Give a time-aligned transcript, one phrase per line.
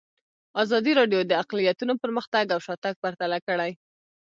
[0.63, 3.71] ازادي راډیو د اقلیتونه پرمختګ او شاتګ پرتله کړی.